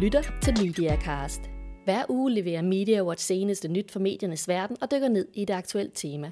[0.00, 1.40] lytter til MediaCast.
[1.84, 5.54] Hver uge leverer Media Watch seneste nyt for mediernes verden og dykker ned i det
[5.54, 6.30] aktuelle tema.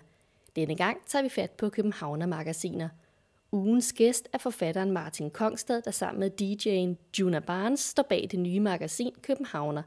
[0.56, 2.88] Denne gang tager vi fat på Københavner Magasiner.
[3.52, 8.38] Ugens gæst er forfatteren Martin Kongstad, der sammen med DJ'en Juna Barnes står bag det
[8.38, 9.82] nye magasin Københavner.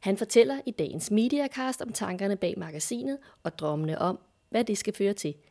[0.00, 4.18] Han fortæller i dagens MediaCast om tankerne bag magasinet og drømmene om,
[4.50, 5.34] hvad det skal føre til–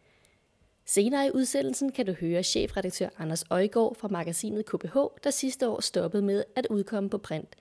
[0.93, 5.81] Senere i udsendelsen kan du høre chefredaktør Anders Øjgaard fra magasinet KBH, der sidste år
[5.81, 7.55] stoppede med at udkomme på print.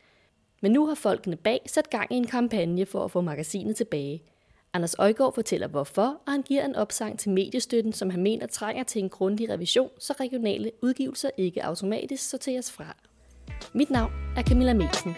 [0.62, 4.22] Men nu har folkene bag sat gang i en kampagne for at få magasinet tilbage.
[4.72, 8.84] Anders Øjgaard fortæller hvorfor, og han giver en opsang til mediestøtten, som han mener trænger
[8.84, 12.96] til en grundig revision, så regionale udgivelser ikke automatisk sorteres fra.
[13.74, 15.14] Mit navn er Camilla Mesen.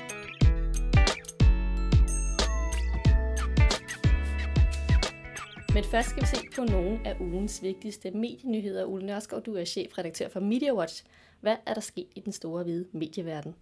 [5.75, 8.87] Men først skal vi se på nogle af ugens vigtigste medienyheder.
[8.87, 11.05] Ole Nørskov, du er chefredaktør for MediaWatch.
[11.41, 13.55] Hvad er der sket i den store hvide medieverden?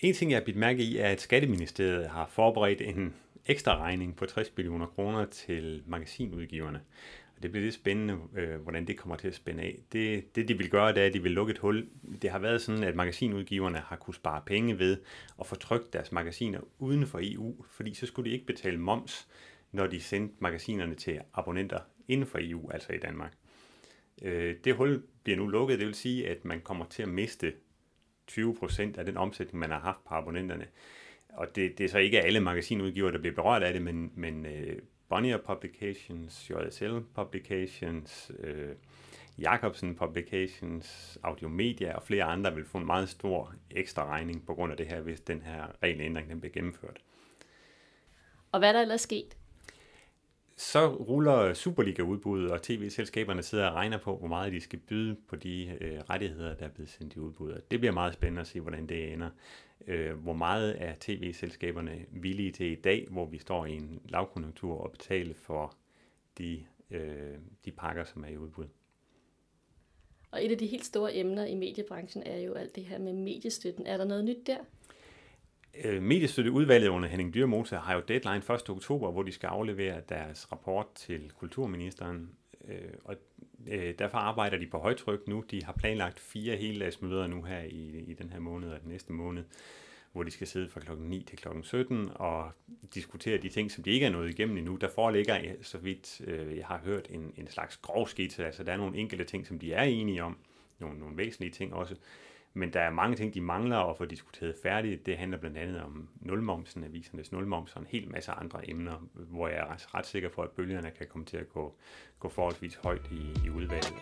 [0.00, 3.14] En ting, jeg har bidt mærke i, er, at Skatteministeriet har forberedt en
[3.46, 6.80] ekstra regning på 60 millioner kroner til magasinudgiverne.
[7.36, 9.78] Og det bliver lidt spændende, øh, hvordan det kommer til at spænde af.
[9.92, 11.86] Det, det, de vil gøre, det er, at de vil lukke et hul.
[12.22, 14.96] Det har været sådan, at magasinudgiverne har kunne spare penge ved
[15.40, 19.28] at få trykt deres magasiner uden for EU, fordi så skulle de ikke betale moms
[19.72, 23.32] når de sendte magasinerne til abonnenter inden for EU, altså i Danmark.
[24.22, 27.52] Øh, det hul bliver nu lukket, det vil sige, at man kommer til at miste
[28.30, 30.66] 20% af den omsætning, man har haft på abonnenterne.
[31.28, 34.46] Og det, det er så ikke alle magasinudgivere, der bliver berørt af det, men, men
[34.46, 38.76] uh, Bonnier Publications, JSL Publications, uh,
[39.38, 44.72] Jacobsen Publications, Audiomedia og flere andre vil få en meget stor ekstra regning på grund
[44.72, 47.00] af det her, hvis den her regelændring den bliver gennemført.
[48.52, 49.36] Og hvad er der ellers sket?
[50.58, 55.36] Så ruller Superliga-udbuddet, og tv-selskaberne sidder og regner på, hvor meget de skal byde på
[55.36, 57.60] de øh, rettigheder, der er blevet sendt i udbud.
[57.70, 59.30] det bliver meget spændende at se, hvordan det ender.
[59.86, 64.80] Øh, hvor meget er tv-selskaberne villige til i dag, hvor vi står i en lavkonjunktur
[64.80, 65.74] og betale for
[66.38, 68.66] de, øh, de pakker, som er i udbud.
[70.30, 73.12] Og et af de helt store emner i mediebranchen er jo alt det her med
[73.12, 73.86] mediestøtten.
[73.86, 74.58] Er der noget nyt der?
[75.84, 78.70] Øh, mediestøtteudvalget under Henning Dyrmose har jo deadline 1.
[78.70, 82.30] oktober, hvor de skal aflevere deres rapport til kulturministeren.
[82.68, 82.74] Øh,
[83.04, 83.16] og
[83.66, 85.44] øh, derfor arbejder de på højtryk nu.
[85.50, 89.12] De har planlagt fire heldagsmøder nu her i, i den her måned og den næste
[89.12, 89.44] måned,
[90.12, 92.50] hvor de skal sidde fra klokken 9 til klokken 17 og
[92.94, 94.76] diskutere de ting, som de ikke er nået igennem endnu.
[94.76, 98.46] Der foreligger, så vidt øh, jeg har hørt, en, en slags grov skitse.
[98.46, 100.38] Altså der er nogle enkelte ting, som de er enige om.
[100.78, 101.94] Nogle, nogle væsentlige ting også.
[102.58, 105.06] Men der er mange ting, de mangler at få diskuteret færdigt.
[105.06, 109.48] Det handler blandt andet om nulmomsen, avisernes nulmoms og en hel masse andre emner, hvor
[109.48, 111.74] jeg er ret sikker på, at bølgerne kan komme til at gå,
[112.18, 113.94] gå forholdsvis højt i, i udvalget.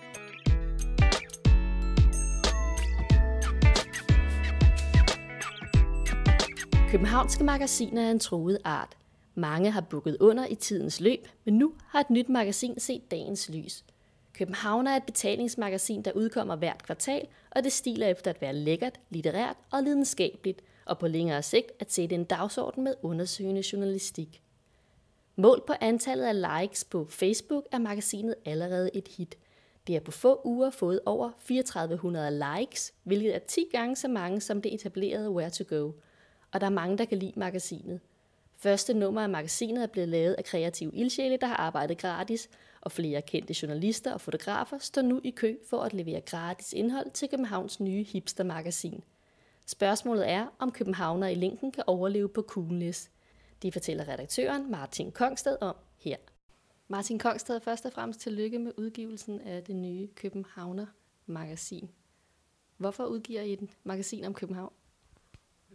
[6.90, 8.96] Københavnske magasiner er en troet art.
[9.34, 13.50] Mange har bukket under i tidens løb, men nu har et nyt magasin set dagens
[13.50, 13.84] lys–
[14.38, 19.00] København er et betalingsmagasin, der udkommer hvert kvartal, og det stiler efter at være lækkert,
[19.10, 24.42] litterært og lidenskabeligt, og på længere sigt at sætte en dagsorden med undersøgende journalistik.
[25.36, 29.38] Mål på antallet af likes på Facebook er magasinet allerede et hit.
[29.86, 34.40] Det har på få uger fået over 3400 likes, hvilket er 10 gange så mange
[34.40, 35.92] som det etablerede Where to Go.
[36.52, 38.00] Og der er mange, der kan lide magasinet.
[38.58, 42.48] Første nummer af magasinet er blevet lavet af kreative ildsjæle, der har arbejdet gratis,
[42.80, 47.10] og flere kendte journalister og fotografer står nu i kø for at levere gratis indhold
[47.10, 49.04] til Københavns nye hipstermagasin.
[49.66, 53.10] Spørgsmålet er, om københavner i længden kan overleve på Coolness.
[53.62, 56.16] Det fortæller redaktøren Martin Kongsted om her.
[56.88, 60.86] Martin Kongsted, først og fremmest tillykke med udgivelsen af det nye Københavner
[61.26, 61.90] magasin.
[62.76, 64.72] Hvorfor udgiver I et magasin om København?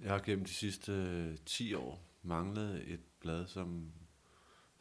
[0.02, 3.92] Jeg har gennem de sidste øh, 10 år manglede et blad, som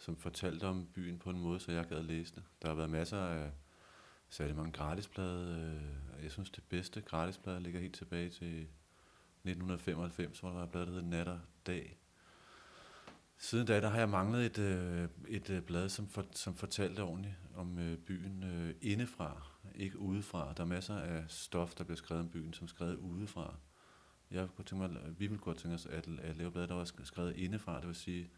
[0.00, 2.42] som fortalte om byen på en måde, så jeg gad læse det.
[2.62, 3.50] Der har været masser af
[4.28, 5.74] særlig mange gratisblade.
[6.18, 10.70] Øh, jeg synes, det bedste gratisblad ligger helt tilbage til 1995, hvor der var et
[10.70, 11.98] blad, der hed Nat og Dag.
[13.38, 17.02] Siden da, der har jeg manglet et, øh, et øh, blad, som, for, som fortalte
[17.02, 19.42] ordentligt om øh, byen øh, indefra,
[19.74, 20.52] ikke udefra.
[20.52, 23.54] Der er masser af stof, der bliver skrevet om byen, som er skrevet udefra.
[24.30, 26.84] Jeg kunne tænke mig, vi ville godt tænke os at, at lave blad, der var
[27.04, 28.30] skrevet indefra, det vil sige,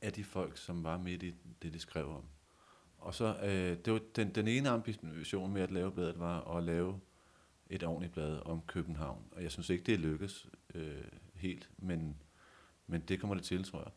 [0.00, 2.24] af de folk, som var midt i det, de skrev om.
[2.98, 6.64] Og så, øh, det var den, den ene ambition med at lave bladet, var at
[6.64, 7.00] lave
[7.70, 9.24] et ordentligt blad om København.
[9.32, 11.04] Og jeg synes ikke, det er lykkes øh,
[11.34, 12.16] helt, men,
[12.86, 13.92] men det kommer det til, tror jeg.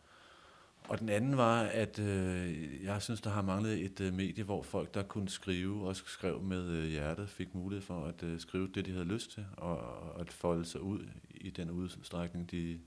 [0.90, 4.64] Og den anden var, at øh, jeg synes, der har manglet et øh, medie, hvor
[4.64, 8.68] folk, der kunne skrive og skrev med øh, hjertet, fik mulighed for at øh, skrive
[8.68, 11.08] det, de havde lyst til, og, og at folde sig ud
[11.42, 12.80] i den udstrækning, de,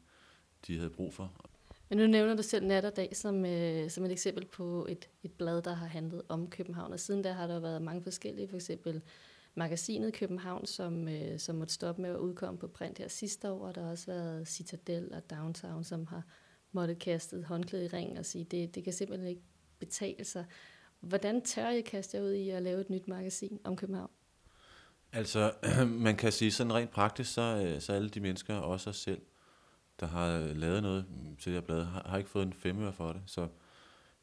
[0.66, 1.32] de havde brug for.
[1.88, 5.08] Men nu nævner du selv Nat og Dag som, øh, som et eksempel på et,
[5.22, 6.92] et blad, der har handlet om København.
[6.92, 9.02] Og siden da har der været mange forskellige, for eksempel
[9.54, 13.66] magasinet København, som, øh, som måtte stoppe med at udkomme på print her sidste år.
[13.66, 16.22] Og der har også været Citadel og Downtown, som har
[16.72, 19.42] måttet kaste håndklæde i ring og sige, det, det kan simpelthen ikke
[19.78, 20.44] betale sig.
[21.00, 24.10] Hvordan tør jeg kaste jer ud i at lave et nyt magasin om København?
[25.14, 25.52] Altså,
[26.06, 29.20] man kan sige sådan rent praktisk, så, øh, så alle de mennesker, også os selv,
[30.00, 31.06] der har øh, lavet noget
[31.38, 33.22] til det her blad, har, har ikke fået en femøre for det.
[33.26, 33.48] Så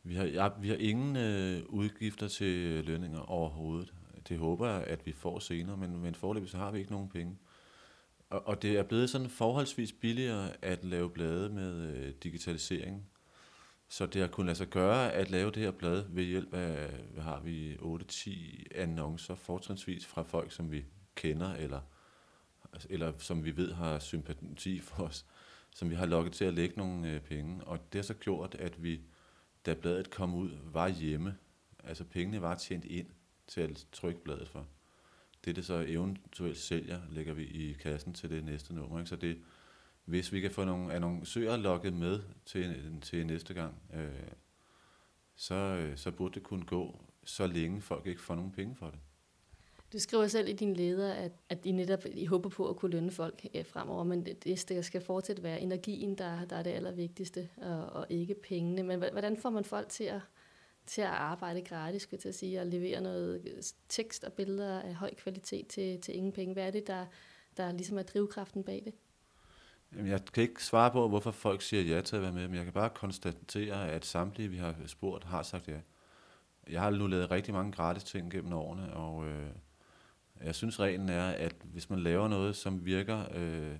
[0.03, 3.93] vi har, ja, vi har ingen øh, udgifter til øh, lønninger overhovedet.
[4.29, 7.09] Det håber jeg, at vi får senere, men, men forløb så har vi ikke nogen
[7.09, 7.37] penge.
[8.29, 13.10] Og, og det er blevet sådan forholdsvis billigere at lave blade med øh, digitalisering.
[13.91, 16.89] Så det har kunnet lade sig gøre at lave det her blad ved hjælp af,
[17.13, 20.85] hvad har vi, 8-10 annoncer, fortrinsvis fra folk, som vi
[21.15, 21.81] kender, eller,
[22.73, 25.25] altså, eller som vi ved har sympati for os,
[25.75, 27.63] som vi har lukket til at lægge nogle øh, penge.
[27.63, 29.01] Og det har så gjort, at vi,
[29.65, 31.37] da bladet kom ud, var hjemme.
[31.83, 33.07] Altså pengene var tjent ind
[33.47, 34.67] til at trykke bladet for.
[35.45, 38.99] Det, det så eventuelt sælger, lægger vi i kassen til det næste nummer.
[38.99, 39.09] Ikke?
[39.09, 39.37] Så det,
[40.11, 44.27] hvis vi kan få nogle annoncører lukket med til, til næste gang, øh,
[45.35, 48.85] så, øh, så burde det kunne gå, så længe folk ikke får nogen penge for
[48.85, 48.99] det.
[49.93, 52.91] Du skriver selv i din leder, at, at I netop I håber på at kunne
[52.91, 56.71] lønne folk ja, fremover, men det, det skal fortsat være energien, der, der er det
[56.71, 58.83] allervigtigste, og, og ikke pengene.
[58.83, 60.21] Men hvordan får man folk til at,
[60.85, 64.81] til at arbejde gratis, skulle til at sige, og levere noget øh, tekst og billeder
[64.81, 66.53] af høj kvalitet til, til ingen penge?
[66.53, 67.05] Hvad er det, der,
[67.57, 68.93] der ligesom er drivkraften bag det?
[69.95, 72.63] Jeg kan ikke svare på, hvorfor folk siger ja til at være med, men jeg
[72.63, 75.79] kan bare konstatere, at samtlige, vi har spurgt, har sagt ja.
[76.69, 79.49] Jeg har nu lavet rigtig mange gratis ting gennem årene, og øh,
[80.43, 83.75] jeg synes reglen er, at hvis man laver noget, som virker øh,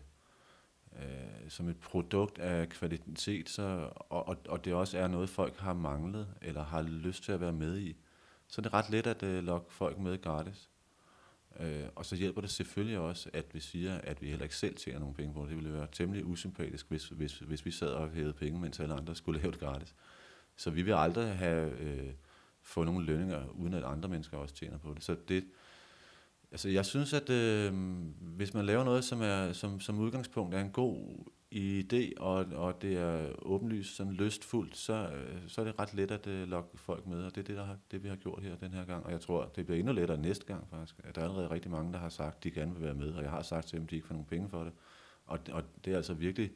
[0.99, 5.57] øh, som et produkt af kvalitet, så, og, og, og det også er noget, folk
[5.57, 7.95] har manglet, eller har lyst til at være med i,
[8.47, 10.70] så er det ret let at øh, lokke folk med gratis.
[11.59, 14.75] Øh, og så hjælper det selvfølgelig også, at vi siger, at vi heller ikke selv
[14.75, 15.50] tjener nogen penge på det.
[15.50, 18.94] Det ville være temmelig usympatisk, hvis, hvis, hvis vi sad og hævede penge, mens alle
[18.94, 19.95] andre skulle lave det gratis.
[20.56, 22.13] Så vi vil aldrig have øh,
[22.62, 25.03] få nogle lønninger, uden at andre mennesker også tjener på det.
[25.03, 25.45] Så det,
[26.51, 27.74] altså jeg synes, at øh,
[28.19, 32.81] hvis man laver noget, som, er, som, som udgangspunkt er en god idé, og, og
[32.81, 36.77] det er åbenlyst sådan lystfuldt, så, øh, så er det ret let at uh, lokke
[36.77, 38.86] folk med, og det er det, der har, det, vi har gjort her den her
[38.86, 39.06] gang.
[39.06, 41.15] Og jeg tror, det bliver endnu lettere næste gang faktisk.
[41.15, 43.24] Der er allerede rigtig mange, der har sagt, at de gerne vil være med, og
[43.24, 44.74] jeg har sagt til dem, at de ikke får nogen penge for det.
[45.25, 46.51] Og, og det er altså virkelig,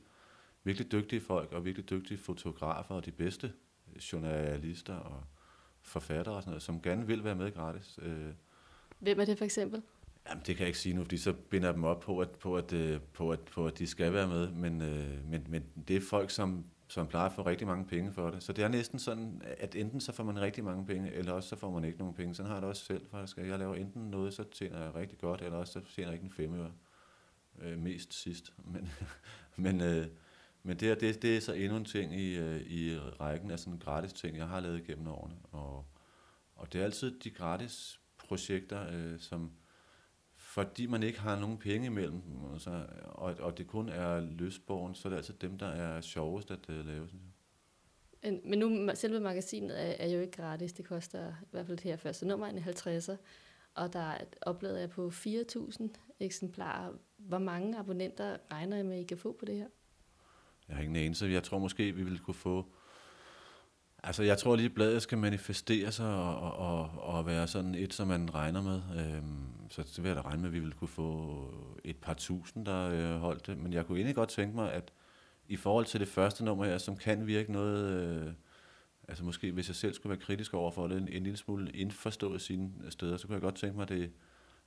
[0.63, 3.53] virkelig dygtige folk, og virkelig dygtige fotografer, og de bedste
[3.95, 5.23] øh, journalister og
[5.81, 7.99] forfattere og sådan noget, som gerne vil være med gratis.
[8.99, 9.81] Hvem er det for eksempel?
[10.29, 12.29] Jamen, det kan jeg ikke sige nu, fordi så binder jeg dem op på, at,
[12.29, 14.51] på, at, øh, på, at, på, at de skal være med.
[14.51, 18.13] Men, øh, men, men det er folk, som, som plejer at få rigtig mange penge
[18.13, 18.43] for det.
[18.43, 21.49] Så det er næsten sådan, at enten så får man rigtig mange penge, eller også
[21.49, 22.35] så får man ikke nogen penge.
[22.35, 23.37] Sådan har jeg det også selv faktisk.
[23.37, 26.25] Jeg laver enten noget, så tjener jeg rigtig godt, eller også så tjener jeg ikke
[26.25, 26.71] en femøre.
[27.61, 28.53] Øh, mest sidst.
[28.73, 28.89] Men,
[29.55, 30.07] men, øh,
[30.63, 33.79] men det, det, det er så endnu en ting i, øh, i rækken af sådan
[33.79, 35.35] gratis ting, jeg har lavet gennem årene.
[35.51, 35.85] Og,
[36.55, 39.51] og det er altid de gratis projekter, øh, som,
[40.55, 44.95] fordi man ikke har nogen penge imellem dem, altså, og, og det kun er løsborgen,
[44.95, 48.39] så er det altså dem, der er sjovest at uh, lave, synes jeg.
[48.45, 50.73] Men nu, selve magasinet er, er jo ikke gratis.
[50.73, 53.15] Det koster i hvert fald det her første nummer, en 50'er.
[53.73, 55.87] Og der er opladet er på 4.000
[56.19, 56.93] eksemplarer.
[57.17, 59.67] Hvor mange abonnenter regner I med, I kan få på det her?
[60.67, 61.25] Jeg har ingen anelse.
[61.25, 62.65] Jeg tror måske, vi ville kunne få
[64.05, 67.75] Altså, jeg tror lige, at bladet skal manifestere sig og, og, og, og være sådan
[67.75, 68.81] et, som man regner med.
[68.99, 71.39] Øhm, så det vil jeg da regne med, at vi ville kunne få
[71.83, 73.57] et par tusind, der øh, holdt det.
[73.57, 74.93] Men jeg kunne egentlig godt tænke mig, at
[75.47, 77.91] i forhold til det første nummer her, som kan virke noget...
[77.91, 78.33] Øh,
[79.07, 81.71] altså måske, hvis jeg selv skulle være kritisk over for det, en, en lille smule
[81.71, 84.11] indforstået sine steder, så kunne jeg godt tænke mig, det,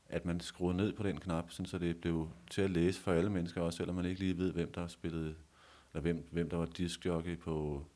[0.08, 3.12] at man skruede ned på den knap, sådan, så det blev til at læse for
[3.12, 5.36] alle mennesker, også selvom man ikke lige ved, hvem der har spillet,
[5.92, 7.86] eller hvem, hvem der var diskjockey på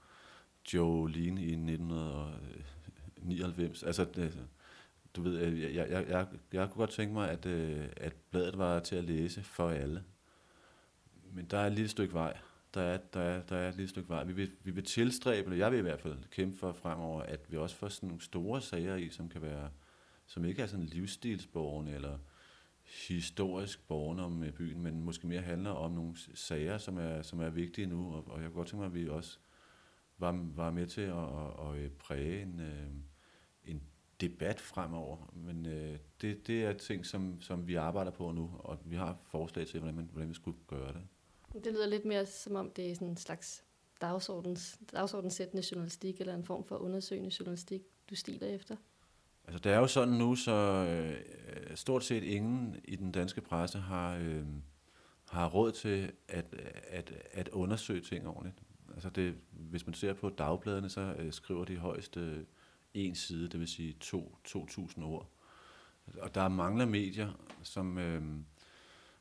[0.75, 3.83] Jolene i 1999.
[3.83, 4.49] Altså, det,
[5.17, 8.59] du ved, jeg, jeg, jeg, jeg, jeg kunne godt tænke mig, at, øh, at bladet
[8.59, 10.05] var til at læse for alle.
[11.33, 12.37] Men der er et lille stykke vej.
[12.75, 14.25] Der er, der er, der er et lille stykke vej.
[14.25, 17.41] Vi vil, vi vil tilstræbe, eller jeg vil i hvert fald kæmpe for fremover, at
[17.49, 19.71] vi også får sådan nogle store sager i, som kan være,
[20.27, 22.19] som ikke er sådan livsstilsborgerne, eller
[23.09, 27.41] historisk borgen om øh, byen, men måske mere handler om nogle sager, som er, som
[27.41, 29.39] er vigtige nu, og, og jeg kunne godt tænke mig, at vi også
[30.23, 32.87] var, var med til at, at, at præge en, øh,
[33.65, 33.83] en
[34.21, 35.33] debat fremover.
[35.33, 39.19] Men øh, det, det er ting, som, som vi arbejder på nu, og vi har
[39.25, 41.03] forslag til, hvordan, man, hvordan vi skulle gøre det.
[41.65, 43.65] Det lyder lidt mere som om, det er sådan en slags
[44.01, 48.77] dagsordens, dagsordensættende journalistik, eller en form for undersøgende journalistik, du stiler efter.
[49.45, 53.79] Altså, det er jo sådan nu, så øh, stort set ingen i den danske presse
[53.79, 54.45] har, øh,
[55.29, 56.55] har råd til at,
[56.89, 58.63] at, at undersøge ting ordentligt.
[58.93, 62.45] Altså det, hvis man ser på dagbladene, så øh, skriver de højst øh,
[62.95, 65.31] en side, det vil sige 2.000 ord.
[66.19, 67.33] Og der er mangler medier,
[67.63, 68.23] som, øh,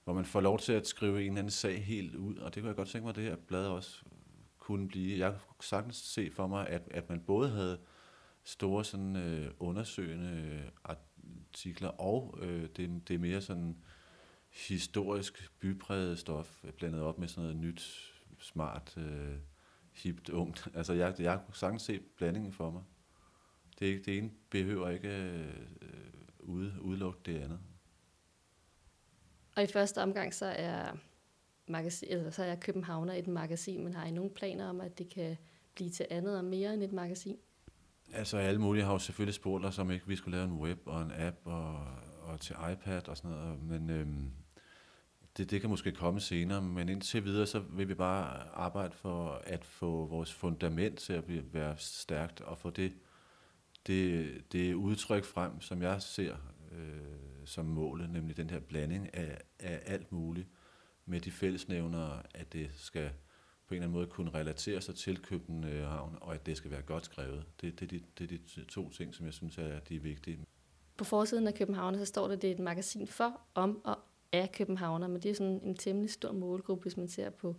[0.03, 2.63] hvor man får lov til at skrive en eller anden sag helt ud, og det
[2.63, 4.03] kunne jeg godt tænke mig, at det her blad også
[4.57, 5.19] kunne blive.
[5.19, 7.79] Jeg kunne sagtens se for mig, at, at man både havde
[8.43, 13.77] store sådan, øh, undersøgende øh, artikler, og øh, det, det er mere sådan
[14.49, 19.35] historisk bypræget stof, blandet op med sådan noget nyt, smart, øh,
[19.93, 20.67] hipt, ungt.
[20.75, 22.81] Altså jeg, jeg kunne sagtens se blandingen for mig.
[23.79, 25.53] Det, det ene behøver ikke øh,
[26.39, 27.60] ude, udelukke det andet.
[29.55, 30.91] Og i første omgang, så er,
[31.67, 35.10] magasin, eller så er Københavner et magasin, men har I nogle planer om, at det
[35.10, 35.38] kan
[35.75, 37.38] blive til andet og mere end et magasin?
[38.13, 40.79] Altså alle mulige har jo selvfølgelig spurgt os, om ikke vi skulle lave en web
[40.86, 41.86] og en app og,
[42.21, 44.31] og til iPad og sådan noget, men øhm,
[45.38, 49.41] det, det kan måske komme senere, men indtil videre, så vil vi bare arbejde for
[49.43, 52.93] at få vores fundament til at blive, være stærkt, og få det,
[53.88, 56.35] det, det udtryk frem, som jeg ser
[56.71, 60.47] øh, som målet, nemlig den her blanding af, af alt muligt,
[61.05, 63.11] med de fællesnævnere, at det skal
[63.67, 66.81] på en eller anden måde kunne relatere sig til København, og at det skal være
[66.81, 67.45] godt skrevet.
[67.61, 70.39] Det, det, det, det er de to ting, som jeg synes er de vigtige.
[70.97, 73.97] På forsiden af København, så står der, at det er et magasin for, om og
[74.33, 77.55] af københavner, men det er sådan en temmelig stor målgruppe, hvis man ser på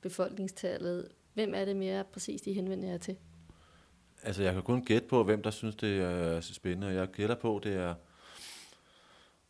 [0.00, 1.08] befolkningstallet.
[1.34, 3.16] Hvem er det mere præcis, de henvender jer til?
[4.22, 6.86] Altså, jeg kan kun gætte på, hvem der synes, det er spændende.
[6.86, 7.94] Jeg gætter på, det er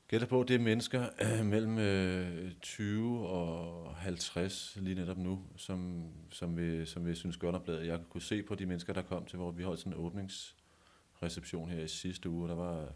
[0.09, 6.11] gætter på, det er mennesker øh, mellem øh, 20 og 50 lige netop nu, som,
[6.31, 7.87] som, vi, som vi synes godt om bladet.
[7.87, 11.71] Jeg kunne se på de mennesker, der kom til, hvor vi holdt sådan en åbningsreception
[11.71, 12.49] her i sidste uge.
[12.49, 12.93] Der var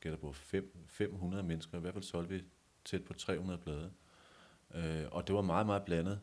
[0.00, 1.78] gætter på 5, 500 mennesker.
[1.78, 2.42] I hvert fald solgte vi
[2.84, 3.90] tæt på 300 blade.
[4.74, 6.20] Øh, og det var meget, meget blandet.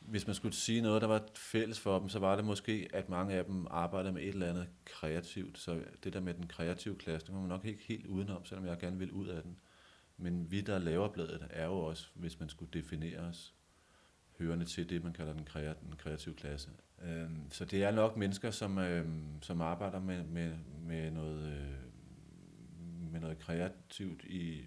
[0.00, 3.08] Hvis man skulle sige noget, der var fælles for dem, så var det måske, at
[3.08, 5.58] mange af dem arbejdede med et eller andet kreativt.
[5.58, 8.66] Så det der med den kreative klasse, det må man nok ikke helt udenom, selvom
[8.66, 9.60] jeg gerne vil ud af den.
[10.16, 13.54] Men vi, der laver bladet, er jo også, hvis man skulle definere os,
[14.38, 16.70] hørende til det, man kalder den, kreative, den kreative klasse.
[17.02, 23.12] Øhm, så det er nok mennesker, som, øhm, som arbejder med, med, med, noget, øh,
[23.12, 24.66] med noget kreativt i,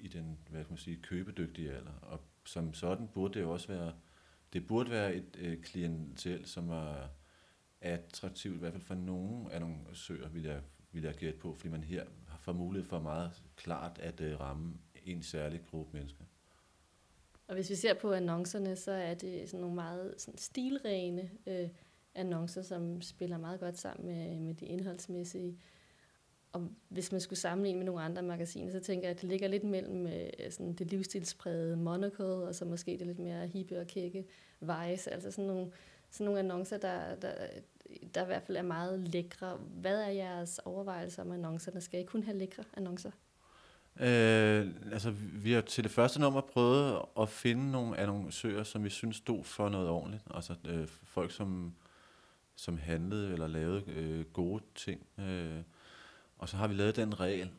[0.00, 1.92] i den, hvad kan man sige, købedygtige alder.
[2.02, 3.92] Og som sådan burde det jo også være,
[4.52, 7.10] det burde være et øh, klientel, som var
[7.80, 9.76] attraktivt, i hvert fald for nogle af nogle
[10.32, 10.60] vil jeg,
[10.92, 14.74] vil jeg gætte på, fordi man her har mulighed for meget klart at øh, ramme
[15.04, 16.24] en særlig gruppe mennesker.
[17.48, 21.68] Og hvis vi ser på annoncerne, så er det sådan nogle meget sådan stilrene øh,
[22.14, 25.58] annoncer, som spiller meget godt sammen med, med de indholdsmæssige.
[26.52, 29.48] Og hvis man skulle sammenligne med nogle andre magasiner, så tænker jeg, at det ligger
[29.48, 33.86] lidt mellem øh, sådan det livsstilsprægede Monocle, og så måske det lidt mere hippe og
[33.86, 34.24] kække
[34.60, 35.72] Vice, altså sådan nogle,
[36.10, 37.32] sådan nogle annoncer, der, der,
[38.14, 39.56] der i hvert fald er meget lækre.
[39.56, 41.80] Hvad er jeres overvejelser om annoncerne?
[41.80, 43.10] Skal I kun have lækre annoncer?
[44.00, 48.90] Øh, altså, vi har til det første nummer prøvet at finde nogle annoncører, som vi
[48.90, 50.22] synes stod for noget ordentligt.
[50.34, 51.74] Altså øh, folk, som,
[52.56, 55.06] som handlede eller lavede øh, gode ting.
[55.18, 55.62] Øh,
[56.40, 57.50] og så har vi lavet den regel,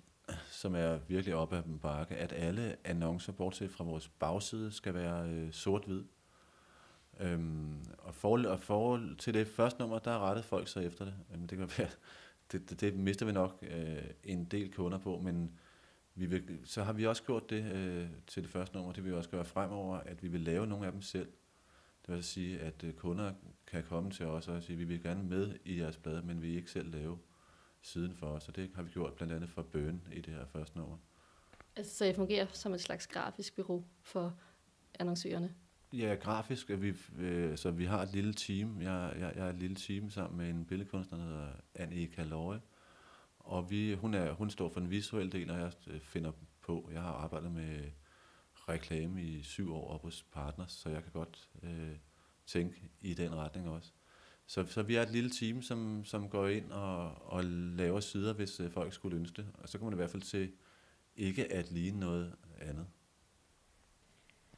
[0.50, 4.94] som er virkelig op ad den bakke, at alle annoncer, bortset fra vores bagside, skal
[4.94, 6.04] være øh, sort-hvid.
[7.20, 11.14] Øhm, og, forhold, og forhold til det første nummer, der rettede folk sig efter det.
[11.34, 11.90] Øhm, det, kan være,
[12.52, 15.60] det, det, det mister vi nok øh, en del kunder på, men
[16.16, 19.12] vi vil, så har vi også gjort det øh, til det første nummer, det vil
[19.12, 21.28] vi også gøre fremover, at vi vil lave nogle af dem selv.
[22.02, 23.34] Det vil altså sige, at øh, kunder
[23.68, 26.42] kan komme til os og sige, at vi vil gerne med i jeres blad, men
[26.42, 27.18] vi vil ikke selv lave
[27.82, 30.46] siden for os, og det har vi gjort blandt andet for Bøn i det her
[30.46, 30.98] første nummer.
[31.76, 34.40] Altså, så I fungerer som et slags grafisk bureau for
[35.00, 35.56] annoncørerne?
[35.94, 36.70] Ja, grafisk.
[36.70, 38.82] Vi, øh, så vi har et lille team.
[38.82, 42.62] Jeg, jeg, jeg er et lille team sammen med en billedkunstner, der hedder Anne Kaløje.
[43.40, 46.90] Og vi, hun, er, hun står for den visuelle del, og jeg øh, finder på.
[46.94, 47.92] Jeg har arbejdet med
[48.56, 51.96] reklame i syv år op hos Partners, så jeg kan godt øh,
[52.46, 53.92] tænke i den retning også.
[54.52, 58.34] Så, så vi er et lille team, som, som går ind og, og laver sider,
[58.34, 59.48] hvis øh, folk skulle ønske det.
[59.54, 60.52] Og så kommer det i hvert fald til
[61.16, 62.86] ikke at ligne noget andet.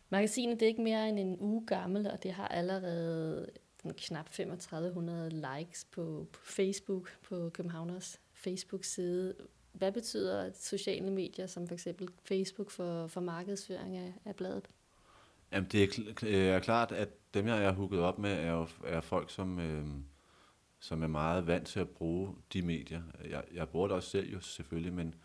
[0.10, 3.50] Magasinet det er ikke mere end en uge gammel, og det har allerede
[3.98, 9.36] knap 3500 likes på, på Facebook, på Københavners Facebook-side.
[9.72, 14.70] Hvad betyder sociale medier, som for eksempel Facebook, for, for markedsføring af, af bladet?
[15.54, 18.52] Jamen, det er, kl- øh, er klart, at dem, jeg er hooket op med, er,
[18.52, 19.88] jo, er folk, som, øh,
[20.80, 23.02] som er meget vant til at bruge de medier.
[23.30, 25.16] Jeg, jeg bruger det også selv jo selvfølgelig, men,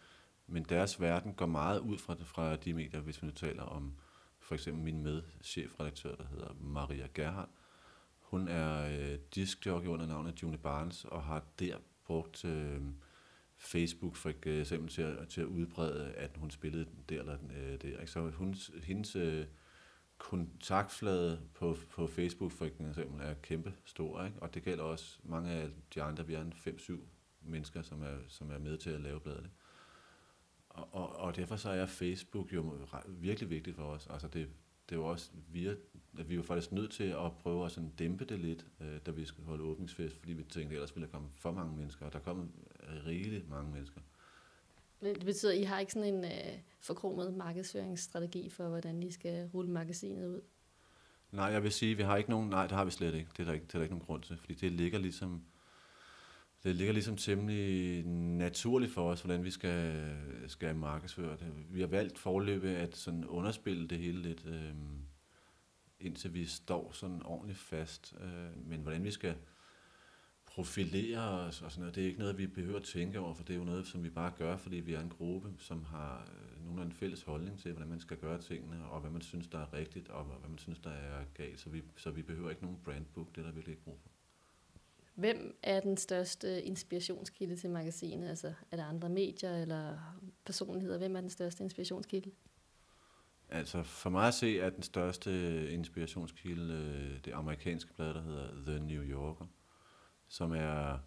[0.47, 3.95] men deres verden går meget ud fra, fra de medier, hvis vi nu taler om
[4.39, 7.51] for eksempel min medchefredaktør, der hedder Maria Gerhardt.
[8.21, 12.81] Hun er øh, diskjockey under navnet June Barnes, og har der brugt øh,
[13.57, 17.83] Facebook for øh, eksempel til at, til at udbrede, at hun spillede der eller øh,
[17.83, 18.01] der.
[18.01, 18.07] Ikke?
[18.07, 19.47] Så hun, hendes øh,
[20.19, 24.37] kontaktflade på, på Facebook for eksempel er kæmpe stor, ikke?
[24.43, 26.93] og det gælder også mange af de andre, vi er 5-7
[27.43, 29.51] mennesker, som er, som er med til at lave bladet.
[30.69, 32.73] Og, og, og derfor så er Facebook jo
[33.07, 34.07] virkelig vigtigt for os.
[34.11, 34.49] Altså det,
[34.89, 35.75] det er også, vi er,
[36.19, 39.11] at vi var faktisk nødt til at prøve at sådan dæmpe det lidt, øh, da
[39.11, 42.07] vi skal holde åbningsfest, fordi vi tænkte, at ellers ville der komme for mange mennesker,
[42.07, 42.47] og der kommer
[43.07, 44.01] rigeligt mange mennesker.
[45.01, 49.11] Men det betyder, at I har ikke sådan en øh, forkromet markedsføringsstrategi for, hvordan I
[49.11, 50.41] skal rulle magasinet ud?
[51.33, 53.31] Nej, jeg vil sige, at vi har ikke nogen, nej, det har vi slet ikke.
[53.37, 55.43] Det er der ikke, det er der ikke nogen grund til, fordi det ligger ligesom,
[56.65, 58.05] det ligger ligesom temmelig
[58.37, 60.11] naturligt for os, hvordan vi skal,
[60.47, 61.53] skal markedsføre det.
[61.71, 64.75] Vi har valgt forløbet at sådan underspille det hele lidt, øh,
[66.01, 68.15] indtil vi står sådan ordentligt fast.
[68.21, 69.35] Øh, men hvordan vi skal
[70.59, 73.45] profilere os og sådan noget, det er ikke noget, vi behøver at tænke over, for
[73.45, 76.31] det er jo noget, som vi bare gør, fordi vi er en gruppe, som har
[76.33, 79.47] øh, nogen en fælles holdning til, hvordan man skal gøre tingene, og hvad man synes,
[79.47, 81.61] der er rigtigt, og hvad man synes, der er galt.
[81.61, 84.09] Så vi, så vi behøver ikke nogen brandbook, det er der virkelig ikke brug for.
[85.15, 88.29] Hvem er den største inspirationskilde til magasinet?
[88.29, 89.99] Altså, er der andre medier eller
[90.47, 90.99] personligheder?
[90.99, 92.31] Hvem er den største inspirationskilde?
[93.49, 98.49] Altså, for mig at se, er den største inspirationskilde øh, det amerikanske blad, der hedder
[98.67, 99.47] The New Yorker,
[100.29, 100.99] som er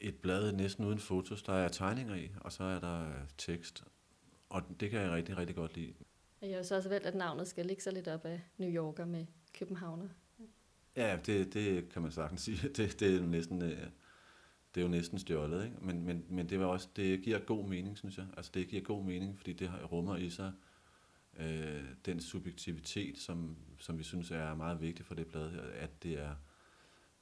[0.00, 1.42] et blad næsten uden fotos.
[1.42, 3.84] Der er tegninger i, og så er der tekst.
[4.48, 5.94] Og det kan jeg rigtig, rigtig godt lide.
[6.40, 8.70] Og jeg har så også valgt, at navnet skal ligge sig lidt op af New
[8.70, 9.26] Yorker med
[9.58, 10.08] Københavner.
[10.96, 12.68] Ja, det, det kan man sagtens sige.
[12.68, 13.62] Det, det er næsten...
[13.62, 13.86] Øh,
[14.74, 15.76] det er jo næsten stjålet, ikke?
[15.80, 18.26] Men, men, men det, var også, det giver god mening, synes jeg.
[18.36, 20.52] Altså det giver god mening, fordi det rummer i sig
[21.36, 26.02] øh, den subjektivitet, som, som vi synes er meget vigtig for det blad her, at
[26.02, 26.34] det er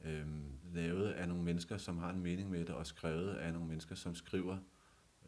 [0.05, 0.27] øh,
[0.75, 3.95] lavet af nogle mennesker, som har en mening med det, og skrevet af nogle mennesker,
[3.95, 4.59] som skriver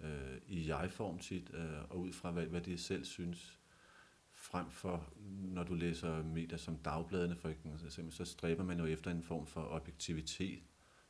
[0.00, 3.58] øh, i jeg-form tit, øh, og ud fra hvad, hvad de selv synes
[4.32, 9.10] frem for, når du læser medier som dagbladene for eksempel, så stræber man jo efter
[9.10, 10.62] en form for objektivitet.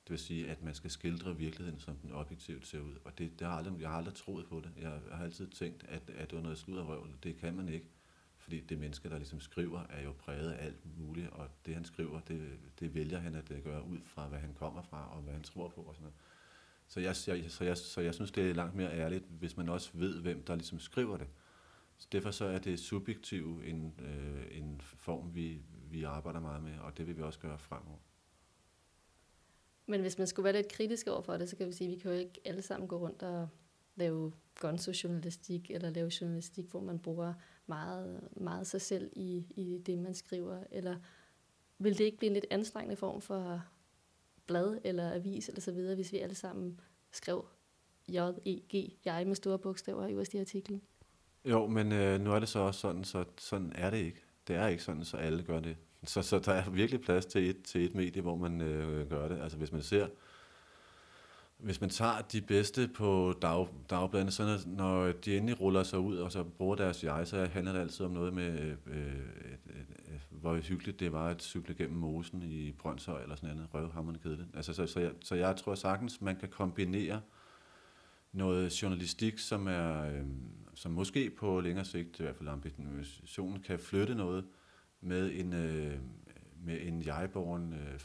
[0.05, 2.95] Det vil sige, at man skal skildre virkeligheden, som den objektivt ser ud.
[3.05, 4.71] Og det, det har aldrig, jeg har aldrig troet på det.
[4.81, 7.09] Jeg har altid tænkt, at, at det var noget slud.
[7.23, 7.87] Det kan man ikke.
[8.49, 11.85] Fordi det menneske, der ligesom skriver, er jo præget af alt muligt, og det han
[11.85, 15.23] skriver, det, det vælger han at øh, gøre ud fra, hvad han kommer fra, og
[15.23, 16.17] hvad han tror på og sådan noget.
[16.87, 19.69] Så jeg, jeg, så, jeg, så jeg synes, det er langt mere ærligt, hvis man
[19.69, 21.27] også ved, hvem der ligesom skriver det.
[21.99, 26.79] Så derfor så er det subjektiv en, øh, en form, vi, vi arbejder meget med,
[26.79, 27.99] og det vil vi også gøre fremover.
[29.87, 31.97] Men hvis man skulle være lidt kritisk over for det, så kan vi sige, at
[31.97, 33.49] vi kan jo ikke alle sammen gå rundt og
[33.97, 37.35] lave gonzo-journalistik, eller lave journalistik, hvor man bruger
[37.69, 40.65] meget, meget sig selv i, i det, man skriver.
[40.71, 40.97] Eller
[41.79, 43.63] vil det ikke blive en lidt anstrengende form for
[44.47, 46.81] blad eller avis eller så videre, hvis vi alle sammen
[47.13, 47.45] skrev
[48.09, 50.83] J-E-G, jeg med store bogstaver i vores artiklen?
[51.45, 54.23] Jo, men øh, nu er det så også sådan, så sådan er det ikke.
[54.49, 55.77] Det er ikke sådan, så alle gør det.
[56.05, 59.29] Så, så der er virkelig plads til et, til et medie, hvor man øh, gør
[59.29, 59.41] det.
[59.41, 60.09] Altså hvis man ser,
[61.59, 65.99] hvis man tager de bedste på dag, dagbladene, så når, når de endelig ruller sig
[65.99, 69.07] ud og så bruger deres jeg, så handler det altid om noget med, øh, øh,
[69.67, 74.21] øh, hvor hyggeligt det var at cykle gennem mosen i Brøndshøj eller sådan noget, røvhammerende
[74.21, 74.49] kedeligt.
[74.55, 77.21] Altså, så, så, jeg, så jeg tror sagtens, man kan kombinere
[78.33, 80.25] noget journalistik, som er, øh,
[80.75, 84.45] som måske på længere sigt, i hvert fald ambitionen, kan flytte noget
[85.01, 85.99] med en, øh,
[86.65, 87.99] med en jegborgen øh,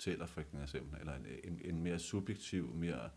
[0.00, 3.10] fortæller for eksempel, eller en, en, en mere subjektiv, mere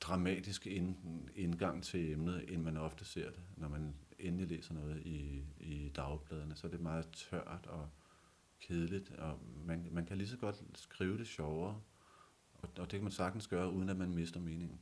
[0.00, 0.96] dramatisk ind,
[1.34, 5.88] indgang til emnet, end man ofte ser det, når man endelig læser noget i, i
[5.96, 6.56] dagbladene.
[6.56, 7.88] Så er det meget tørt og
[8.60, 11.80] kedeligt, og man, man kan lige så godt skrive det sjovere,
[12.54, 14.80] og, og det kan man sagtens gøre, uden at man mister meningen.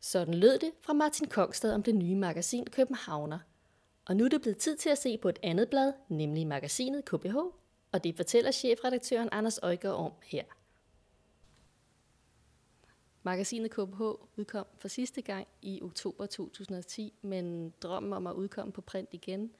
[0.00, 3.38] Sådan lød det fra Martin Kongstad om det nye magasin Københavner.
[4.04, 7.04] Og nu er det blevet tid til at se på et andet blad, nemlig magasinet
[7.04, 7.36] KBH,
[7.92, 10.44] og det fortæller chefredaktøren Anders Øjgaard om her.
[13.22, 14.00] Magasinet KBH
[14.36, 19.50] udkom for sidste gang i oktober 2010, men drømmen om at udkomme på print igen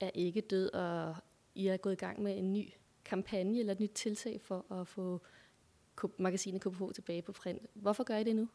[0.00, 1.16] er ikke død, og
[1.54, 2.68] I er gået i gang med en ny
[3.04, 5.20] kampagne eller et nyt tiltag for at få
[6.18, 7.62] magasinet KBH tilbage på print.
[7.74, 8.48] Hvorfor gør I det nu?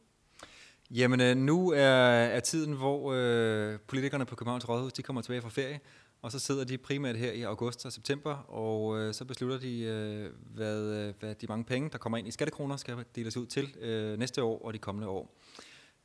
[0.91, 5.41] Jamen, øh, nu er, er tiden, hvor øh, politikerne på Københavns Rådhus de kommer tilbage
[5.41, 5.79] fra ferie,
[6.21, 9.79] og så sidder de primært her i august og september, og øh, så beslutter de,
[9.79, 13.45] øh, hvad, øh, hvad de mange penge, der kommer ind i skattekroner, skal deles ud
[13.45, 15.37] til øh, næste år og de kommende år.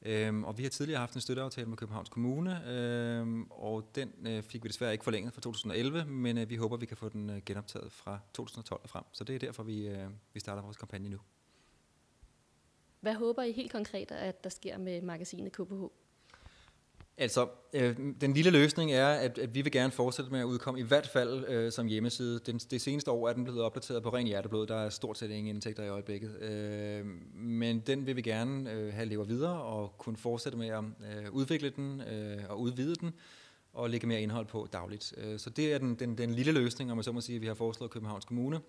[0.04, 4.42] Øhm, og vi har tidligere haft en støtteaftale med Københavns Kommune, øhm, og den øh,
[4.42, 7.30] fik vi desværre ikke forlænget fra 2011, men øh, vi håber, vi kan få den
[7.30, 9.04] øh, genoptaget fra 2012 og frem.
[9.12, 11.18] Så det er derfor, vi, øh, vi starter vores kampagne nu.
[13.00, 16.01] Hvad håber I helt konkret, at der sker med magasinet KBH?
[17.16, 20.80] Altså, øh, den lille løsning er, at, at vi vil gerne fortsætte med at udkomme,
[20.80, 22.40] i hvert fald øh, som hjemmeside.
[22.46, 24.66] Den, det seneste år er den blevet opdateret på ren hjerteblod.
[24.66, 26.42] Der er stort set ingen indtægter i øjeblikket.
[26.42, 30.84] Øh, men den vil vi gerne øh, have lever videre og kunne fortsætte med at
[30.84, 33.12] øh, udvikle den øh, og udvide den
[33.72, 35.14] og lægge mere indhold på dagligt.
[35.16, 37.46] Øh, så det er den, den, den lille løsning, om man så må sige, vi
[37.46, 38.60] har foreslået Københavns Kommune,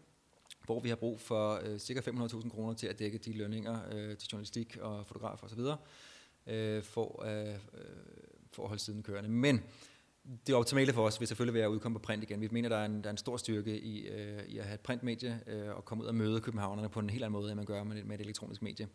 [0.65, 2.11] hvor vi har brug for øh, ca.
[2.11, 5.59] 500.000 kroner til at dække de lønninger øh, til journalistik og fotografer osv.,
[6.47, 7.55] øh, for, øh, øh,
[8.55, 9.29] for at holde siden kørende.
[9.29, 9.63] Men
[10.47, 12.41] det optimale for os vil selvfølgelig være at udkomme på print igen.
[12.41, 14.73] Vi mener, der er en, der er en stor styrke i, øh, i at have
[14.73, 17.55] et printmedie øh, og komme ud og møde københavnerne på en helt anden måde, end
[17.55, 18.87] man gør med, med et elektronisk medie.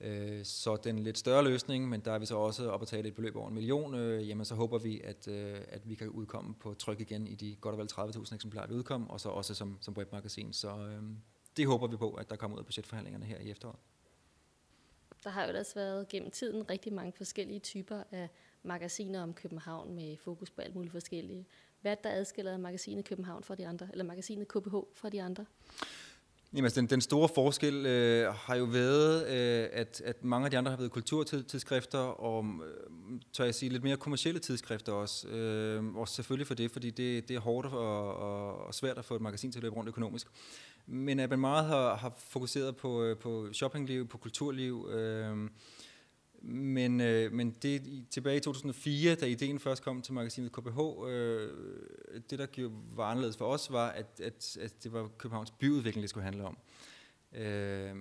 [0.00, 3.08] Øh, så den lidt større løsning, men der er vi så også op at tale
[3.08, 6.08] et beløb over en million, øh, jamen så håber vi, at, øh, at vi kan
[6.08, 9.28] udkomme på tryk igen i de godt og vel 30.000 eksemplarer, vi udkom, og så
[9.28, 10.52] også som, som webmagasin.
[10.52, 11.02] Så øh,
[11.56, 13.78] det håber vi på, at der kommer ud af budgetforhandlingerne her i efteråret.
[15.24, 18.28] Der har jo ellers været gennem tiden rigtig mange forskellige typer af
[18.62, 21.46] magasiner om København med fokus på alt muligt forskellige.
[21.80, 25.44] Hvad der adskiller magasinet København fra de andre, eller magasinet KBH fra de andre?
[26.52, 30.50] Jamen, altså, den, den store forskel øh, har jo været, øh, at, at mange af
[30.50, 35.28] de andre har været kulturtidsskrifter, og øh, tør jeg sige, lidt mere kommersielle tidsskrifter også.
[35.28, 39.04] Øh, også selvfølgelig for det, fordi det, det er hårdt og, og, og svært at
[39.04, 40.26] få et magasin til at løbe rundt økonomisk.
[40.86, 45.50] Men at man meget har, har fokuseret på, øh, på shoppingliv, på kulturliv, øh,
[46.42, 51.50] men, øh, men det tilbage i 2004, da ideen først kom til magasinet KBH, øh,
[52.30, 56.10] det der var anderledes for os, var, at, at, at det var Københavns byudvikling, det
[56.10, 56.58] skulle handle om.
[57.32, 57.94] Øh,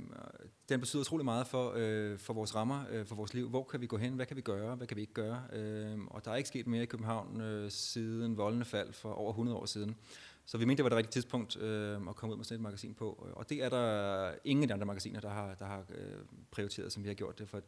[0.69, 3.49] den betyder utrolig meget for, øh, for vores rammer, øh, for vores liv.
[3.49, 4.13] Hvor kan vi gå hen?
[4.13, 4.75] Hvad kan vi gøre?
[4.75, 5.43] Hvad kan vi ikke gøre?
[5.53, 9.29] Øh, og der er ikke sket mere i København øh, siden voldende fald for over
[9.29, 9.95] 100 år siden.
[10.45, 12.61] Så vi mente, det var det rigtige tidspunkt øh, at komme ud med sådan et
[12.61, 13.31] magasin på.
[13.35, 16.15] Og det er der ingen af de andre magasiner, der har, der har øh,
[16.51, 17.61] prioriteret, som vi har gjort det, for,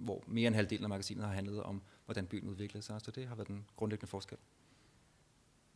[0.00, 3.00] hvor mere end halvdelen af magasinet har handlet om, hvordan byen udviklede sig.
[3.00, 4.38] Så det har været den grundlæggende forskel.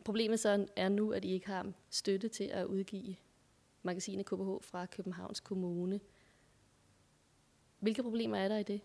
[0.04, 3.16] Problemet så er nu, at I ikke har støtte til at udgive
[3.82, 6.00] magasinet KBH fra Københavns Kommune.
[7.80, 8.80] Hvilke problemer er der i det?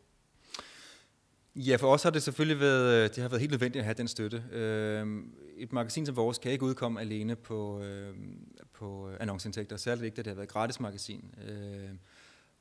[1.56, 4.08] Ja, for os har det selvfølgelig været, det har været helt nødvendigt at have den
[4.08, 4.44] støtte.
[4.52, 10.16] Øhm, et magasin som vores kan ikke udkomme alene på, øhm, på annonceindtægter, særligt ikke,
[10.16, 11.34] da det har været et gratis magasin.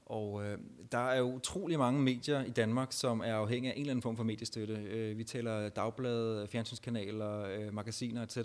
[0.09, 0.59] Og øh,
[0.93, 4.03] der er jo utrolig mange medier i Danmark, som er afhængige af en eller anden
[4.03, 4.75] form for mediestøtte.
[4.75, 8.39] Øh, vi taler dagblade, fjernsynskanaler, øh, magasiner etc.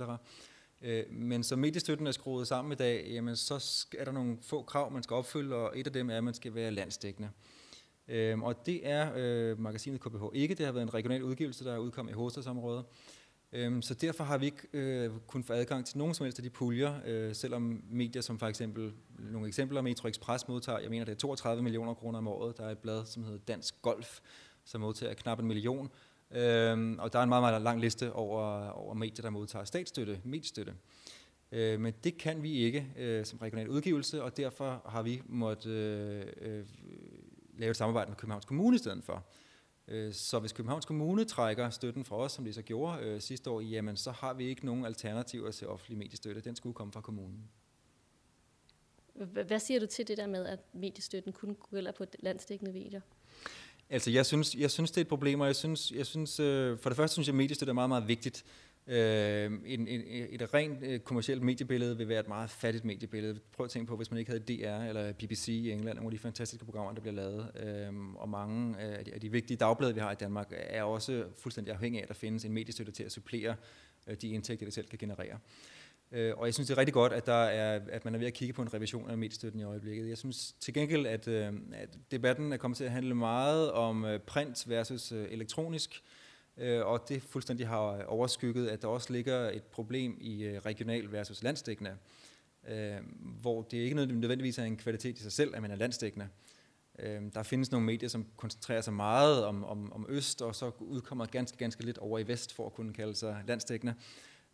[0.82, 4.62] Øh, men som mediestøtten er skruet sammen i dag, jamen, så er der nogle få
[4.62, 7.30] krav, man skal opfylde, og et af dem er, at man skal være landsdækkende.
[8.08, 10.56] Øh, og det er øh, magasinet KBH ikke.
[10.56, 12.86] Det har været en regional udgivelse, der er udkommet i hovedstadsområdet.
[13.56, 16.44] Øhm, så derfor har vi ikke øh, kunnet få adgang til nogen som helst af
[16.44, 21.06] de puljer, øh, selvom medier som for eksempel, nogle eksempler, Metro Express modtager, jeg mener
[21.06, 24.20] det er 32 millioner kroner om året, der er et blad, som hedder Dansk Golf,
[24.64, 25.90] som modtager knap en million,
[26.32, 30.22] øhm, og der er en meget, meget lang liste over, over medier, der modtager statsstøtte,
[30.24, 30.74] mediestøtte.
[31.52, 35.72] Øh, men det kan vi ikke øh, som regional udgivelse, og derfor har vi måttet
[35.72, 36.66] øh, øh,
[37.58, 39.26] lave et samarbejde med Københavns Kommune i stedet for.
[39.88, 43.50] Øh, så hvis Københavns Kommune trækker støtten fra os, som de så gjorde øh, sidste
[43.50, 46.42] år, jamen så har vi ikke nogen alternativer til offentlig mediestøtte.
[46.42, 47.50] Den skulle komme fra kommunen.
[49.46, 53.02] Hvad siger du til det der med, at mediestøtten kun gælder på landsdækkende medier?
[53.90, 56.78] Altså, jeg synes, jeg synes, det er et problem, og jeg synes, jeg synes øh,
[56.80, 58.46] for det første synes jeg, at mediestøtte er meget, meget vigtigt.
[58.88, 63.40] Øh, en, en, et rent øh, kommersielt mediebillede vil være et meget fattigt mediebillede.
[63.52, 66.12] Prøv at tænke på, hvis man ikke havde DR eller BBC i England, nogle af
[66.12, 67.52] de fantastiske programmer, der bliver lavet.
[67.64, 70.84] Øh, og mange øh, af de, af de vigtige dagblade, vi har i Danmark, er
[70.84, 73.56] også fuldstændig afhængige af, at der findes en mediestøtte til at supplere
[74.08, 75.38] øh, de indtægter, det selv kan generere.
[76.12, 78.28] Øh, og jeg synes, det er rigtig godt, at, der er, at man er ved
[78.28, 80.10] at kigge på en revision af mediestøtten i øjeblikket.
[80.10, 84.06] Jeg synes til gengæld, at, øh, at debatten er kommet til at handle meget om
[84.06, 86.04] øh, print versus øh, elektronisk.
[86.58, 91.12] Øh, og det fuldstændig har overskygget, at der også ligger et problem i øh, regional
[91.12, 91.98] versus landsdækkende,
[92.68, 92.98] øh,
[93.42, 96.28] hvor det ikke nødvendigvis er en kvalitet i sig selv, at man er landsdækkende.
[97.00, 100.72] Øh, der findes nogle medier, som koncentrerer sig meget om, om, om øst, og så
[100.80, 103.94] udkommer ganske, ganske lidt over i vest for at kunne kalde sig landsdækkende.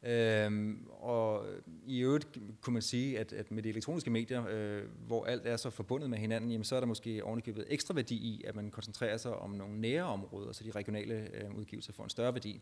[0.03, 1.45] Øhm, og
[1.85, 2.27] i øvrigt
[2.61, 6.09] kunne man sige, at, at med de elektroniske medier, øh, hvor alt er så forbundet
[6.09, 9.35] med hinanden, jamen, så er der måske ovenikøbet ekstra værdi i, at man koncentrerer sig
[9.35, 12.61] om nogle nære områder, så de regionale øh, udgivelser får en større værdi.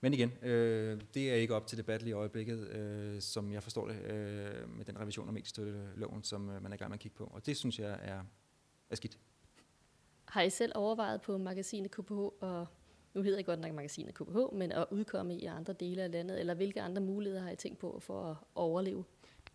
[0.00, 3.62] Men igen, øh, det er ikke op til debat lige i øjeblikket, øh, som jeg
[3.62, 6.96] forstår det, øh, med den revision af mediestøtteloven, som øh, man er i gang med
[6.96, 7.24] at kigge på.
[7.34, 8.20] Og det synes jeg er,
[8.90, 9.18] er skidt.
[10.24, 12.66] Har I selv overvejet på magasinet KPH og
[13.14, 16.40] nu hedder jeg godt nok magasinet KBH, men at udkomme i andre dele af landet,
[16.40, 19.04] eller hvilke andre muligheder har I tænkt på for at overleve?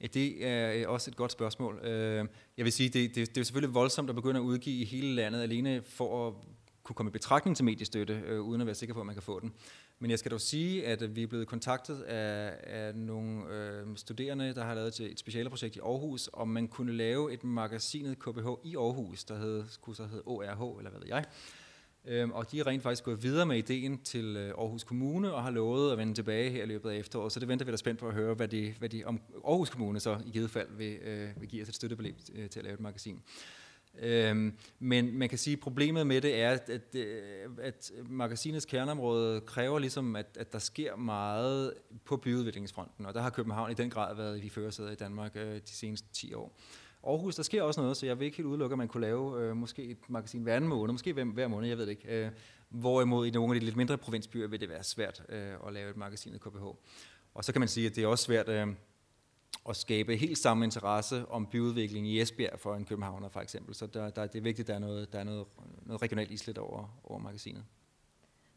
[0.01, 1.79] Ja, det er øh, også et godt spørgsmål.
[1.83, 2.25] Øh,
[2.57, 5.15] jeg vil sige, det, det, det er selvfølgelig voldsomt at begynde at udgive i hele
[5.15, 6.33] landet, alene for at
[6.83, 9.23] kunne komme i betragtning til mediestøtte, øh, uden at være sikker på, at man kan
[9.23, 9.53] få den.
[9.99, 13.87] Men jeg skal dog sige, at øh, vi er blevet kontaktet af, af nogle øh,
[13.95, 18.47] studerende, der har lavet et specialprojekt i Aarhus, om man kunne lave et magasinet KBH
[18.63, 21.25] i Aarhus, der hed, skulle så hedde ORH, eller hvad ved jeg,
[22.07, 25.43] Øhm, og de er rent faktisk gået videre med ideen til øh, Aarhus Kommune og
[25.43, 27.31] har lovet at vende tilbage her i løbet af efteråret.
[27.31, 29.69] Så det venter vi da spændt på at høre, hvad de, hvad de om Aarhus
[29.69, 32.65] Kommune så i givet fald vil, øh, vil give os et støttebeløb øh, til at
[32.65, 33.21] lave et magasin.
[33.99, 38.65] Øhm, men man kan sige, at problemet med det er, at, at, øh, at magasinets
[38.65, 41.73] kerneområde kræver ligesom, at, at der sker meget
[42.05, 45.55] på byudviklingsfronten, og der har København i den grad været i førersædet i Danmark øh,
[45.55, 46.57] de seneste 10 år.
[47.07, 49.41] Aarhus, der sker også noget, så jeg vil ikke helt udelukke, at man kunne lave
[49.41, 52.25] øh, måske et magasin hver anden måned, måske hver, hver måned, jeg ved det ikke.
[52.25, 52.31] Øh,
[52.69, 55.89] hvorimod i nogle af de lidt mindre provinsbyer vil det være svært øh, at lave
[55.89, 56.63] et magasin i KBH.
[57.33, 58.67] Og så kan man sige, at det er også svært øh,
[59.69, 63.75] at skabe helt samme interesse om byudvikling i Esbjerg for en københavner for eksempel.
[63.75, 65.47] Så der, der, det er vigtigt, at der er noget, der er noget,
[65.85, 67.63] noget regionalt islet over, over magasinet.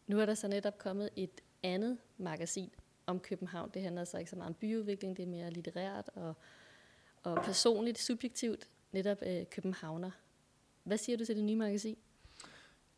[0.07, 2.71] Nu er der så netop kommet et andet magasin
[3.07, 3.71] om København.
[3.75, 6.37] Det handler så ikke så meget om byudvikling, det er mere litterært og
[7.23, 10.11] og personligt, subjektivt, netop øh, københavner.
[10.85, 11.97] Hvad siger du til det nye magasin?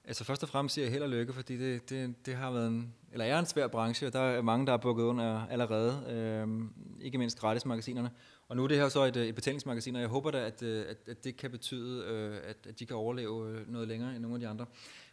[0.04, 2.68] Altså først og fremmest siger jeg held og lykke, fordi det, det, det har været
[2.68, 6.04] en, eller er en svær branche, og der er mange, der er bukket under allerede,
[6.09, 6.64] øh,
[7.00, 8.11] ikke mindst gratismagasinerne.
[8.48, 10.62] Og nu er det her så et, øh, et betalingsmagasin, og jeg håber da, at,
[10.62, 14.11] øh, at, at det kan betyde, øh, at, at de kan overleve øh, noget længere
[14.11, 14.66] end nogle af de andre.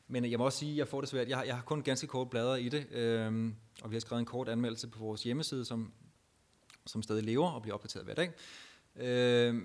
[0.07, 1.29] Men jeg må også sige, at jeg får det svært.
[1.29, 4.19] Jeg har, jeg har kun ganske kort bladre i det, øh, og vi har skrevet
[4.19, 5.93] en kort anmeldelse på vores hjemmeside, som,
[6.85, 8.31] som stadig lever og bliver opdateret hver dag.
[8.99, 9.55] Øh,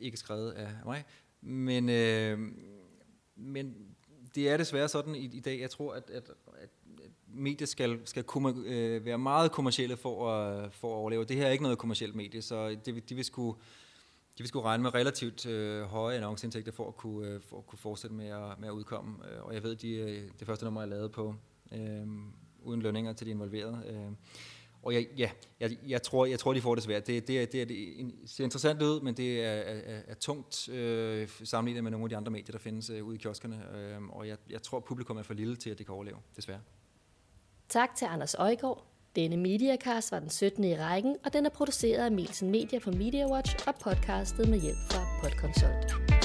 [0.00, 1.04] ikke skrevet af mig.
[1.40, 2.38] Men, øh,
[3.36, 3.74] men
[4.34, 6.68] det er desværre sådan i, i dag, jeg tror, at, at, at
[7.34, 11.24] medier skal, skal kommer, øh, være meget kommercielle for at, for at overleve.
[11.24, 13.58] Det her er ikke noget kommercielt medie, så det, de vil skulle
[14.38, 17.66] de vil skulle regne med relativt øh, høje annonceindtægter for at kunne, øh, for at
[17.66, 19.16] kunne fortsætte med at, med at udkomme.
[19.30, 21.34] Øh, og jeg ved, de, øh, det første nummer jeg lavede på
[21.72, 22.06] øh,
[22.62, 23.82] uden lønninger til de involverede.
[23.86, 24.12] Øh,
[24.82, 27.06] og jeg, ja, jeg, jeg, tror, jeg tror, de får det svært.
[27.06, 31.82] Det, det, det, det ser interessant ud, men det er, er, er tungt øh, sammenlignet
[31.84, 33.62] med nogle af de andre medier, der findes øh, ude i kioskerne.
[33.76, 36.60] Øh, og jeg, jeg tror, publikum er for lille til, at det kan overleve, desværre.
[37.68, 38.86] Tak til Anders Øjgaard.
[39.16, 40.64] Denne Mediacast var den 17.
[40.64, 44.78] i rækken, og den er produceret af Milsen Media på MediaWatch og podcastet med hjælp
[44.90, 46.21] fra Podconsult.